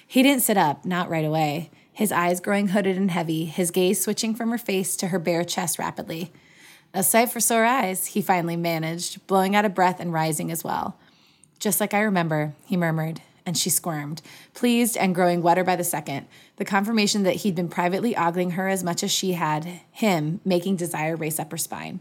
[0.08, 4.02] He didn't sit up, not right away, his eyes growing hooded and heavy, his gaze
[4.02, 6.32] switching from her face to her bare chest rapidly.
[6.94, 10.64] A sight for sore eyes, he finally managed, blowing out a breath and rising as
[10.64, 10.98] well.
[11.60, 14.22] Just like I remember, he murmured, and she squirmed,
[14.54, 16.28] pleased and growing wetter by the second.
[16.58, 20.78] The confirmation that he'd been privately ogling her as much as she had him, making
[20.78, 22.00] desire race up her spine.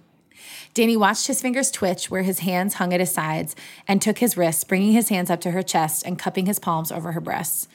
[0.75, 3.55] Danny watched his fingers twitch where his hands hung at his sides
[3.87, 6.91] and took his wrists, bringing his hands up to her chest and cupping his palms
[6.91, 7.69] over her breasts.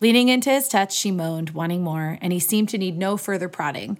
[0.00, 3.48] Leaning into his touch, she moaned, wanting more, and he seemed to need no further
[3.48, 3.98] prodding.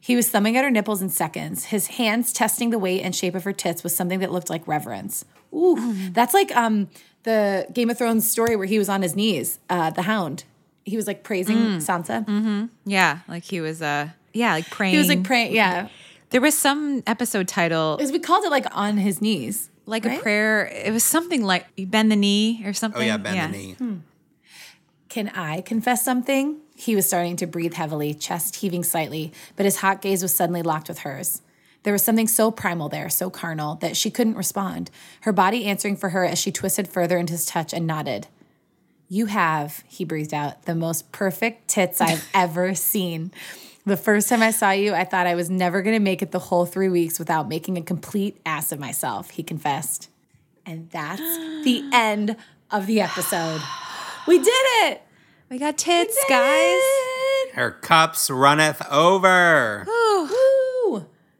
[0.00, 3.34] He was thumbing at her nipples in seconds, his hands testing the weight and shape
[3.34, 5.24] of her tits with something that looked like reverence.
[5.52, 6.88] Ooh, that's like um
[7.24, 10.44] the Game of Thrones story where he was on his knees, uh, the Hound.
[10.84, 12.68] He was like praising Sansa.
[12.86, 14.92] Yeah, like he was uh yeah, like praying.
[14.94, 15.88] He was like praying, yeah.
[16.30, 17.96] there was some episode title.
[17.96, 19.68] Because we called it like on his knees.
[19.86, 20.18] like Right?
[20.18, 20.66] a prayer.
[20.66, 23.02] It was something like bend the knee or something.
[23.02, 23.34] Oh something.
[23.34, 24.00] yeah, bend the knee.
[25.08, 26.58] Can I confess something?
[26.76, 30.62] He was starting to breathe heavily, chest heaving slightly, but his hot gaze was suddenly
[30.62, 31.42] locked with hers.
[31.88, 34.90] There was something so primal there, so carnal, that she couldn't respond,
[35.22, 38.26] her body answering for her as she twisted further into his touch and nodded.
[39.08, 43.32] You have, he breathed out, the most perfect tits I've ever seen.
[43.86, 46.30] The first time I saw you, I thought I was never going to make it
[46.30, 50.10] the whole three weeks without making a complete ass of myself, he confessed.
[50.66, 52.36] And that's the end
[52.70, 53.62] of the episode.
[54.26, 55.00] We did it!
[55.48, 56.82] We got tits, Did guys.
[56.82, 57.54] it!
[57.54, 59.86] Her cups runneth over.
[59.86, 60.47] Woo!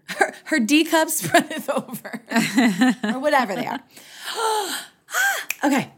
[0.08, 2.22] Her, her D cups runneth over.
[3.14, 3.80] or whatever they are.
[4.30, 4.90] Ah!
[5.64, 5.90] okay.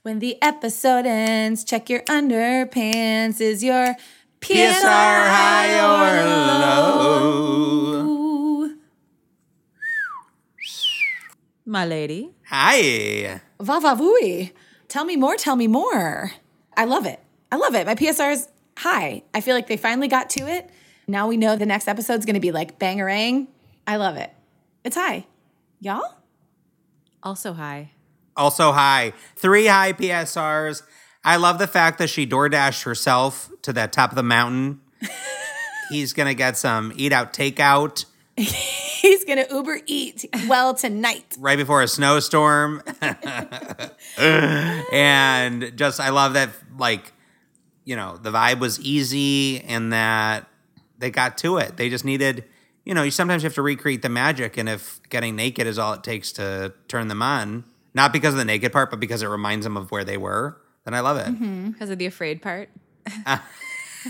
[0.00, 3.40] When the episode ends, check your underpants.
[3.40, 3.94] Is your
[4.40, 7.74] PSR high or low?
[11.66, 12.30] My lady.
[12.48, 13.40] Hi.
[13.60, 14.52] Va va vui.
[14.88, 16.32] Tell me more, tell me more.
[16.76, 17.20] I love it.
[17.50, 17.86] I love it.
[17.86, 19.22] My PSR is high.
[19.32, 20.68] I feel like they finally got to it.
[21.06, 23.48] Now we know the next episode's gonna be like bangerang.
[23.86, 24.30] I love it.
[24.82, 25.26] It's high.
[25.80, 26.16] Y'all?
[27.22, 27.90] Also high.
[28.36, 29.12] Also high.
[29.36, 30.82] Three high PSRs.
[31.24, 34.80] I love the fact that she door dashed herself to that top of the mountain.
[35.90, 38.04] He's gonna get some eat out takeout
[38.36, 41.36] He's gonna Uber eat well tonight.
[41.38, 42.82] right before a snowstorm.
[44.18, 47.12] and just I love that like,
[47.84, 50.48] you know, the vibe was easy and that
[51.04, 51.76] they got to it.
[51.76, 52.44] They just needed,
[52.86, 55.92] you know, you sometimes have to recreate the magic and if getting naked is all
[55.92, 59.26] it takes to turn them on, not because of the naked part, but because it
[59.26, 61.26] reminds them of where they were, then I love it.
[61.26, 61.72] Mm-hmm.
[61.72, 62.70] Because of the afraid part.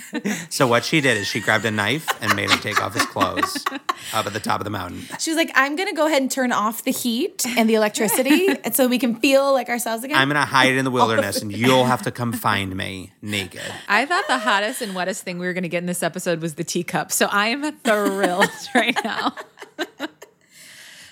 [0.50, 3.04] So what she did is she grabbed a knife and made him take off his
[3.06, 3.64] clothes
[4.12, 5.02] up at the top of the mountain.
[5.18, 8.48] She was like, I'm gonna go ahead and turn off the heat and the electricity
[8.64, 10.16] and so we can feel like ourselves again.
[10.16, 13.62] I'm gonna hide in the wilderness and you'll have to come find me naked.
[13.88, 16.40] I thought the hottest and wettest thing we were going to get in this episode
[16.40, 17.10] was the teacup.
[17.12, 19.34] So I am thrilled right now.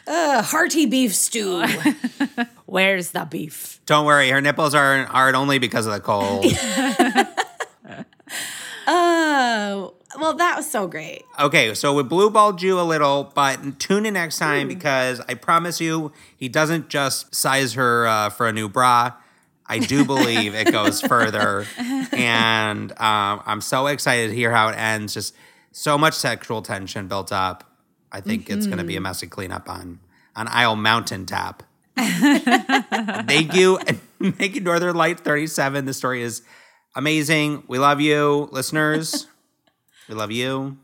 [0.06, 1.64] a hearty beef stew.
[2.66, 3.80] Where's the beef?
[3.86, 6.44] Don't worry, her nipples are hard only because of the cold.
[8.86, 11.24] Oh, well, that was so great.
[11.38, 15.34] Okay, so we blue balled you a little, but tune in next time because I
[15.34, 19.12] promise you, he doesn't just size her uh, for a new bra.
[19.66, 21.66] I do believe it goes further,
[22.12, 25.14] and um, I'm so excited to hear how it ends.
[25.14, 25.34] Just
[25.70, 27.64] so much sexual tension built up.
[28.10, 30.00] I think it's going to be a messy cleanup on
[30.36, 31.62] on aisle Mountain Tap.
[31.96, 33.78] Thank you,
[34.22, 35.84] thank you, Northern Light 37.
[35.84, 36.42] The story is
[36.94, 37.64] amazing.
[37.68, 39.26] We love you, listeners.
[40.08, 40.76] we love you.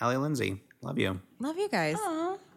[0.00, 1.20] Ellie Lindsay, love you.
[1.38, 1.96] Love you guys.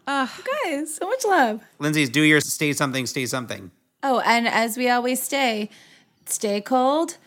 [0.06, 1.62] Guys, so much love.
[1.78, 3.70] Lindsay's do your stay something, stay something.
[4.02, 5.70] Oh, and as we always stay,
[6.26, 7.18] stay cold,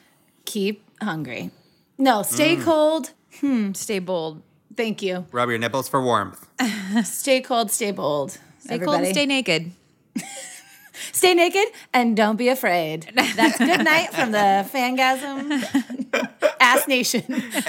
[0.46, 1.52] keep hungry.
[1.98, 3.12] No, stay cold.
[3.40, 4.42] Hmm, Stay bold.
[4.76, 5.26] Thank you.
[5.32, 6.48] Rub your nipples for warmth.
[7.04, 8.38] Stay cold, stay bold.
[8.60, 9.72] Stay cold and stay naked.
[11.12, 13.08] Stay naked and don't be afraid.
[13.14, 15.64] That's good night from the Fangasm
[16.60, 17.24] Ass Nation.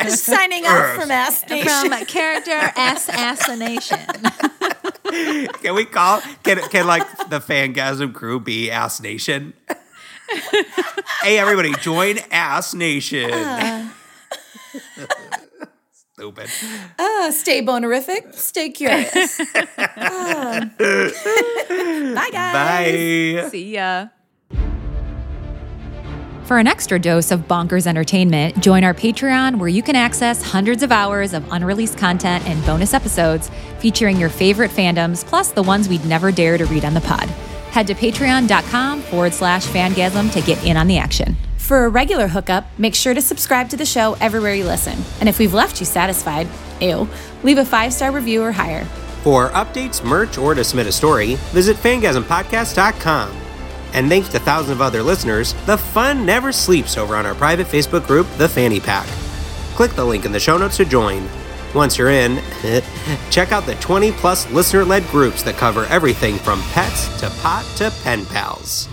[0.08, 1.90] Signing off from Ass Nation.
[1.90, 3.98] From character assassination.
[5.62, 9.52] Can we call can can like the Fangasm crew be Ass Nation?
[11.22, 13.30] hey everybody, join Ass Nation.
[13.30, 13.90] Uh.
[16.22, 16.48] Stupid.
[17.00, 19.40] Uh, stay bonerific, stay curious.
[19.76, 20.70] Ah.
[20.78, 23.42] Bye, guys.
[23.42, 23.48] Bye.
[23.48, 24.06] See ya.
[26.44, 30.84] For an extra dose of bonkers entertainment, join our Patreon where you can access hundreds
[30.84, 35.88] of hours of unreleased content and bonus episodes featuring your favorite fandoms, plus the ones
[35.88, 37.24] we'd never dare to read on the pod.
[37.72, 41.36] Head to patreon.com forward slash fangasm to get in on the action.
[41.72, 44.98] For a regular hookup, make sure to subscribe to the show everywhere you listen.
[45.20, 46.46] And if we've left you satisfied,
[46.82, 47.08] ew,
[47.42, 48.84] leave a five star review or higher.
[49.22, 53.34] For updates, merch, or to submit a story, visit fangasmpodcast.com.
[53.94, 57.68] And thanks to thousands of other listeners, the fun never sleeps over on our private
[57.68, 59.06] Facebook group, The Fanny Pack.
[59.74, 61.26] Click the link in the show notes to join.
[61.74, 62.42] Once you're in,
[63.30, 67.64] check out the 20 plus listener led groups that cover everything from pets to pot
[67.76, 68.90] to pen pals.